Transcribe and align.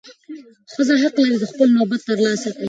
ښځه 0.73 0.93
حق 1.01 1.15
لري 1.21 1.35
چې 1.41 1.47
خپل 1.51 1.67
نوبت 1.77 1.99
ترلاسه 2.09 2.47
کړي. 2.55 2.59